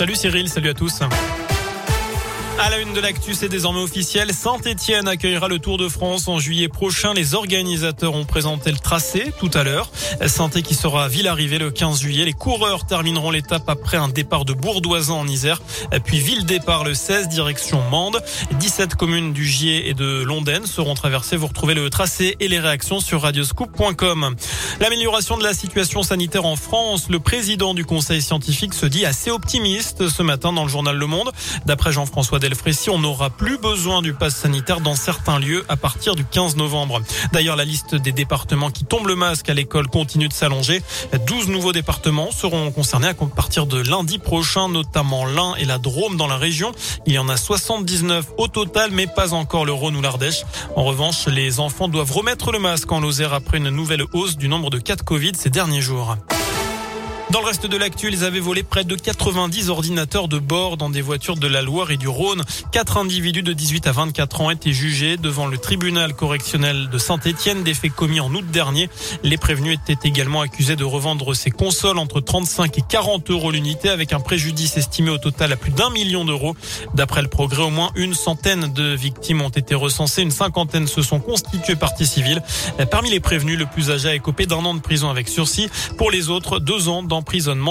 Salut 0.00 0.14
Cyril, 0.14 0.48
salut 0.48 0.70
à 0.70 0.72
tous. 0.72 1.02
À 2.58 2.68
la 2.68 2.78
une 2.78 2.92
de 2.92 3.00
l'actu, 3.00 3.32
c'est 3.32 3.48
désormais 3.48 3.80
officiel. 3.80 4.34
Saint-Etienne 4.34 5.08
accueillera 5.08 5.48
le 5.48 5.58
Tour 5.58 5.78
de 5.78 5.88
France 5.88 6.28
en 6.28 6.38
juillet 6.38 6.68
prochain. 6.68 7.14
Les 7.14 7.34
organisateurs 7.34 8.14
ont 8.14 8.26
présenté 8.26 8.70
le 8.70 8.76
tracé 8.76 9.32
tout 9.38 9.50
à 9.54 9.62
l'heure. 9.62 9.90
saint 10.26 10.50
qui 10.50 10.74
sera 10.74 11.04
à 11.04 11.08
Ville-Arrivée 11.08 11.58
le 11.58 11.70
15 11.70 12.00
juillet. 12.00 12.26
Les 12.26 12.34
coureurs 12.34 12.84
termineront 12.84 13.30
l'étape 13.30 13.66
après 13.68 13.96
un 13.96 14.08
départ 14.08 14.44
de 14.44 14.52
Bourdoisin 14.52 15.14
en 15.14 15.26
Isère, 15.26 15.62
puis 16.04 16.18
Ville-Départ 16.18 16.84
le 16.84 16.92
16, 16.92 17.28
direction 17.28 17.82
Mende. 17.90 18.22
17 18.58 18.94
communes 18.94 19.32
du 19.32 19.46
Gier 19.46 19.88
et 19.88 19.94
de 19.94 20.22
Londaine 20.22 20.66
seront 20.66 20.94
traversées. 20.94 21.36
Vous 21.36 21.46
retrouvez 21.46 21.74
le 21.74 21.88
tracé 21.88 22.36
et 22.40 22.48
les 22.48 22.58
réactions 22.58 23.00
sur 23.00 23.22
radioscoop.com. 23.22 24.34
L'amélioration 24.80 25.36
de 25.36 25.42
la 25.42 25.52
situation 25.52 26.02
sanitaire 26.02 26.46
en 26.46 26.56
France. 26.56 27.10
Le 27.10 27.20
président 27.20 27.74
du 27.74 27.84
conseil 27.84 28.22
scientifique 28.22 28.72
se 28.72 28.86
dit 28.86 29.04
assez 29.04 29.30
optimiste 29.30 30.08
ce 30.08 30.22
matin 30.22 30.54
dans 30.54 30.62
le 30.62 30.70
journal 30.70 30.96
Le 30.96 31.06
Monde. 31.06 31.30
D'après 31.66 31.92
Jean-François 31.92 32.38
Delfrécy, 32.38 32.88
on 32.88 32.98
n'aura 32.98 33.28
plus 33.28 33.58
besoin 33.58 34.00
du 34.00 34.14
pass 34.14 34.34
sanitaire 34.34 34.80
dans 34.80 34.94
certains 34.94 35.38
lieux 35.38 35.66
à 35.68 35.76
partir 35.76 36.14
du 36.14 36.24
15 36.24 36.56
novembre. 36.56 37.02
D'ailleurs, 37.34 37.56
la 37.56 37.66
liste 37.66 37.94
des 37.94 38.12
départements 38.12 38.70
qui 38.70 38.86
tombent 38.86 39.08
le 39.08 39.16
masque 39.16 39.50
à 39.50 39.54
l'école 39.54 39.86
continue 39.86 40.28
de 40.28 40.32
s'allonger. 40.32 40.80
12 41.26 41.48
nouveaux 41.48 41.74
départements 41.74 42.30
seront 42.32 42.70
concernés 42.70 43.08
à 43.08 43.14
partir 43.14 43.66
de 43.66 43.82
lundi 43.82 44.18
prochain, 44.18 44.70
notamment 44.70 45.26
l'Ain 45.26 45.56
et 45.58 45.66
la 45.66 45.76
Drôme 45.76 46.16
dans 46.16 46.26
la 46.26 46.38
région. 46.38 46.72
Il 47.04 47.12
y 47.12 47.18
en 47.18 47.28
a 47.28 47.36
79 47.36 48.28
au 48.38 48.48
total, 48.48 48.92
mais 48.92 49.06
pas 49.06 49.34
encore 49.34 49.66
le 49.66 49.72
Rhône 49.72 49.96
ou 49.96 50.00
l'Ardèche. 50.00 50.44
En 50.74 50.84
revanche, 50.84 51.26
les 51.26 51.60
enfants 51.60 51.88
doivent 51.88 52.12
remettre 52.12 52.50
le 52.50 52.58
masque 52.58 52.90
en 52.90 53.00
Lozère 53.00 53.34
après 53.34 53.58
une 53.58 53.68
nouvelle 53.68 54.04
hausse 54.14 54.38
du 54.38 54.48
nombre 54.48 54.69
de 54.70 54.78
cas 54.78 54.96
de 54.96 55.02
Covid 55.02 55.32
ces 55.34 55.50
derniers 55.50 55.80
jours. 55.80 56.16
Dans 57.30 57.42
le 57.42 57.46
reste 57.46 57.66
de 57.66 57.76
l'actu, 57.76 58.08
ils 58.08 58.24
avaient 58.24 58.40
volé 58.40 58.64
près 58.64 58.82
de 58.82 58.96
90 58.96 59.70
ordinateurs 59.70 60.26
de 60.26 60.40
bord 60.40 60.76
dans 60.76 60.90
des 60.90 61.00
voitures 61.00 61.36
de 61.36 61.46
la 61.46 61.62
Loire 61.62 61.92
et 61.92 61.96
du 61.96 62.08
Rhône. 62.08 62.42
Quatre 62.72 62.96
individus 62.96 63.44
de 63.44 63.52
18 63.52 63.86
à 63.86 63.92
24 63.92 64.40
ans 64.40 64.50
étaient 64.50 64.72
jugés 64.72 65.16
devant 65.16 65.46
le 65.46 65.56
tribunal 65.56 66.14
correctionnel 66.14 66.88
de 66.90 66.98
Saint-Étienne 66.98 67.62
des 67.62 67.72
faits 67.72 67.92
commis 67.92 68.18
en 68.18 68.34
août 68.34 68.44
dernier. 68.50 68.90
Les 69.22 69.36
prévenus 69.36 69.78
étaient 69.78 70.08
également 70.08 70.40
accusés 70.40 70.74
de 70.74 70.82
revendre 70.82 71.34
ces 71.34 71.52
consoles 71.52 71.98
entre 71.98 72.20
35 72.20 72.76
et 72.76 72.82
40 72.88 73.30
euros 73.30 73.52
l'unité 73.52 73.90
avec 73.90 74.12
un 74.12 74.18
préjudice 74.18 74.76
estimé 74.76 75.10
au 75.10 75.18
total 75.18 75.52
à 75.52 75.56
plus 75.56 75.70
d'un 75.70 75.90
million 75.90 76.24
d'euros. 76.24 76.56
D'après 76.94 77.22
le 77.22 77.28
progrès, 77.28 77.62
au 77.62 77.70
moins 77.70 77.92
une 77.94 78.14
centaine 78.14 78.72
de 78.72 78.92
victimes 78.96 79.42
ont 79.42 79.50
été 79.50 79.76
recensées. 79.76 80.22
Une 80.22 80.32
cinquantaine 80.32 80.88
se 80.88 81.00
sont 81.00 81.20
constituées 81.20 81.76
partie 81.76 82.06
civile. 82.06 82.42
Parmi 82.90 83.08
les 83.08 83.20
prévenus, 83.20 83.56
le 83.56 83.66
plus 83.66 83.92
âgé 83.92 84.08
a 84.08 84.14
écopé 84.16 84.46
d'un 84.46 84.64
an 84.64 84.74
de 84.74 84.80
prison 84.80 85.10
avec 85.10 85.28
sursis. 85.28 85.68
Pour 85.96 86.10
les 86.10 86.28
autres, 86.28 86.58
deux 86.58 86.88
ans 86.88 87.04
dans 87.04 87.19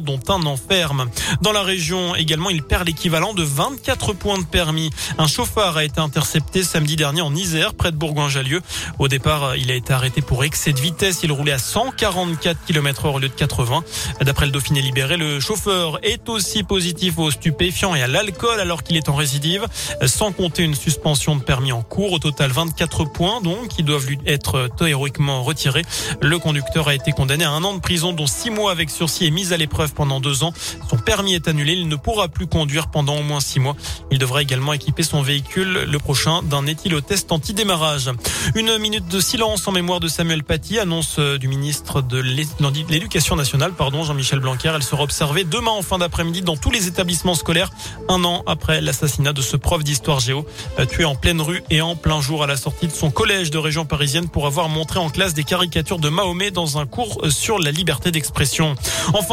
dont 0.00 0.20
un 0.28 0.46
enferme. 0.46 1.08
Dans 1.40 1.52
la 1.52 1.62
région 1.62 2.14
également, 2.14 2.50
il 2.50 2.62
perd 2.62 2.86
l'équivalent 2.86 3.34
de 3.34 3.42
24 3.42 4.12
points 4.12 4.38
de 4.38 4.44
permis. 4.44 4.90
Un 5.18 5.26
chauffeur 5.26 5.76
a 5.76 5.84
été 5.84 6.00
intercepté 6.00 6.62
samedi 6.62 6.96
dernier 6.96 7.22
en 7.22 7.34
Isère, 7.34 7.74
près 7.74 7.92
de 7.92 7.96
Bourgoin-Jallieu. 7.96 8.60
Au 8.98 9.08
départ, 9.08 9.56
il 9.56 9.70
a 9.70 9.74
été 9.74 9.92
arrêté 9.92 10.22
pour 10.22 10.44
excès 10.44 10.72
de 10.72 10.80
vitesse. 10.80 11.20
Il 11.22 11.32
roulait 11.32 11.52
à 11.52 11.58
144 11.58 12.64
km 12.66 13.06
heure 13.06 13.14
au 13.14 13.18
lieu 13.18 13.28
de 13.28 13.34
80. 13.34 13.84
D'après 14.22 14.46
le 14.46 14.52
Dauphiné 14.52 14.80
libéré, 14.80 15.16
le 15.16 15.40
chauffeur 15.40 15.98
est 16.02 16.28
aussi 16.28 16.62
positif 16.62 17.18
aux 17.18 17.30
stupéfiants 17.30 17.94
et 17.94 18.02
à 18.02 18.06
l'alcool 18.06 18.60
alors 18.60 18.82
qu'il 18.82 18.96
est 18.96 19.08
en 19.08 19.14
récidive, 19.14 19.66
sans 20.06 20.32
compter 20.32 20.62
une 20.62 20.74
suspension 20.74 21.36
de 21.36 21.42
permis 21.42 21.72
en 21.72 21.82
cours. 21.82 22.12
Au 22.12 22.18
total, 22.18 22.50
24 22.50 23.04
points 23.04 23.40
donc 23.40 23.68
qui 23.68 23.82
doivent 23.82 24.06
lui 24.06 24.18
être 24.26 24.70
héroïquement 24.86 25.42
retirés. 25.42 25.82
Le 26.20 26.38
conducteur 26.38 26.88
a 26.88 26.94
été 26.94 27.12
condamné 27.12 27.44
à 27.44 27.50
un 27.50 27.64
an 27.64 27.74
de 27.74 27.80
prison, 27.80 28.12
dont 28.12 28.26
six 28.26 28.50
mois 28.50 28.70
avec 28.70 28.90
sursis 28.90 29.26
et 29.26 29.30
mise 29.34 29.52
à 29.52 29.58
l'épreuve 29.58 29.92
pendant 29.92 30.20
deux 30.20 30.44
ans. 30.44 30.54
Son 30.88 30.96
permis 30.96 31.34
est 31.34 31.48
annulé. 31.48 31.74
Il 31.74 31.88
ne 31.88 31.96
pourra 31.96 32.28
plus 32.28 32.46
conduire 32.46 32.88
pendant 32.88 33.16
au 33.16 33.22
moins 33.22 33.40
six 33.40 33.60
mois. 33.60 33.76
Il 34.10 34.18
devra 34.18 34.40
également 34.40 34.72
équiper 34.72 35.02
son 35.02 35.20
véhicule 35.20 35.84
le 35.86 35.98
prochain 35.98 36.42
d'un 36.42 36.66
éthylotest 36.66 37.30
anti-démarrage. 37.32 38.10
Une 38.54 38.78
minute 38.78 39.08
de 39.08 39.20
silence 39.20 39.66
en 39.68 39.72
mémoire 39.72 40.00
de 40.00 40.08
Samuel 40.08 40.44
Paty, 40.44 40.78
annonce 40.78 41.16
euh, 41.18 41.38
du 41.38 41.48
ministre 41.48 42.00
de 42.00 42.20
l'Éducation 42.20 43.36
nationale, 43.36 43.72
pardon, 43.72 44.04
Jean-Michel 44.04 44.38
Blanquer. 44.38 44.72
Elle 44.74 44.82
sera 44.82 45.02
observée 45.02 45.44
demain 45.44 45.72
en 45.72 45.82
fin 45.82 45.98
d'après-midi 45.98 46.42
dans 46.42 46.56
tous 46.56 46.70
les 46.70 46.86
établissements 46.86 47.34
scolaires, 47.34 47.70
un 48.08 48.22
an 48.24 48.44
après 48.46 48.80
l'assassinat 48.80 49.32
de 49.32 49.42
ce 49.42 49.56
prof 49.56 49.82
d'histoire 49.82 50.20
géo, 50.20 50.46
euh, 50.78 50.86
tué 50.86 51.04
en 51.04 51.16
pleine 51.16 51.40
rue 51.40 51.62
et 51.70 51.80
en 51.80 51.96
plein 51.96 52.20
jour 52.20 52.42
à 52.42 52.46
la 52.46 52.56
sortie 52.56 52.86
de 52.86 52.92
son 52.92 53.10
collège 53.10 53.50
de 53.50 53.58
région 53.58 53.84
parisienne 53.84 54.28
pour 54.28 54.46
avoir 54.46 54.68
montré 54.68 55.00
en 55.00 55.10
classe 55.10 55.34
des 55.34 55.44
caricatures 55.44 55.98
de 55.98 56.08
Mahomet 56.08 56.50
dans 56.50 56.78
un 56.78 56.86
cours 56.86 57.20
euh, 57.24 57.30
sur 57.30 57.58
la 57.58 57.70
liberté 57.70 58.10
d'expression. 58.10 58.76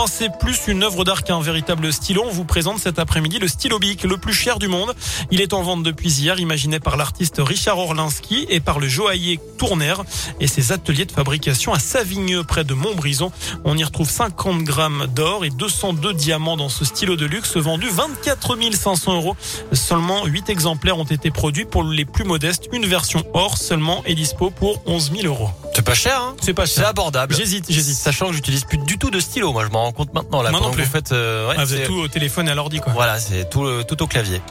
C'est 0.08 0.30
plus 0.40 0.68
une 0.68 0.84
œuvre 0.84 1.04
d'art 1.04 1.24
qu'un 1.24 1.42
véritable 1.42 1.92
stylo. 1.92 2.24
On 2.26 2.32
vous 2.32 2.46
présente 2.46 2.80
cet 2.80 2.98
après-midi 2.98 3.40
le 3.40 3.48
stylo 3.48 3.78
Bic, 3.78 4.04
le 4.04 4.18
plus 4.18 4.34
cher 4.34 4.58
du 4.58 4.68
monde. 4.68 4.94
Il 5.32 5.42
est 5.42 5.54
en 5.54 5.64
vente 5.64 5.84
depuis 5.84 6.10
hier, 6.10 6.40
imaginé 6.40 6.80
par 6.80 6.98
l'artiste 6.98 7.38
Richard 7.40 7.78
Orlinski 7.78 8.46
et 8.50 8.60
par 8.60 8.80
le 8.80 8.88
joaillier 8.88 9.40
Tourner 9.58 9.94
et 10.40 10.48
ses 10.48 10.72
ateliers 10.72 11.06
de 11.06 11.12
fabrication 11.12 11.74
à 11.74 11.80
Savigneux, 11.80 12.44
près 12.44 12.64
de 12.64 12.74
Montbrison. 12.74 13.32
On 13.64 13.78
y 13.78 13.84
retrouve 13.84 14.10
50 14.10 14.64
grammes 14.64 15.08
d'or 15.14 15.46
et 15.46 15.50
202 15.50 16.14
diamants 16.14 16.58
dans 16.58 16.70
ce 16.70 16.86
stylo 16.86 17.16
de 17.16 17.26
luxe 17.26 17.58
vendu 17.58 17.90
24 17.90 18.58
500 18.74 19.16
euros. 19.16 19.36
Seulement 19.74 20.26
8 20.26 20.50
exemplaires 20.50 20.98
ont 20.98 21.04
été 21.04 21.32
produits 21.32 21.66
pour 21.66 21.84
les 21.84 22.06
plus 22.06 22.24
modestes. 22.24 22.70
Une 22.72 22.86
version 22.86 23.24
or 23.34 23.58
seulement 23.58 24.04
est 24.06 24.16
dispo 24.16 24.52
pour 24.52 24.82
11 24.86 25.12
000 25.12 25.28
euros. 25.28 25.50
C'est 25.74 25.86
pas 25.86 25.94
cher, 25.94 26.22
hein 26.22 26.36
C'est 26.42 26.54
pas 26.54 26.66
cher. 26.66 26.84
C'est 26.84 26.90
abordable. 26.90 27.36
J'hésite, 27.36 27.66
j'hésite. 27.70 27.98
Sachant 27.98 28.28
que 28.28 28.34
j'utilise 28.34 28.66
plus 28.66 28.78
du 28.78 28.98
tout 28.98 29.10
de 29.10 29.20
stylo. 29.20 29.52
Moi, 29.54 29.66
je 29.66 29.72
m'en 29.72 29.84
rends 29.84 29.92
compte 29.92 30.14
maintenant. 30.14 30.42
Là, 30.42 30.52
Moi 30.52 30.60
non 30.60 30.72
plus. 30.72 30.84
Vous 30.84 30.90
faites, 30.90 31.12
euh, 31.12 31.50
ouais, 31.50 31.56
ah, 31.58 31.66
vous 31.66 31.78
tout 31.86 32.00
au 32.00 32.08
téléphone 32.08 32.48
et 32.48 32.52
à 32.52 32.56
l'ordi, 32.56 32.80
quoi. 32.80 32.94
Voilà, 32.94 33.20
c'est 33.20 33.50
tout, 33.50 33.84
tout 33.84 34.02
au 34.04 34.08
clavier. 34.08 34.42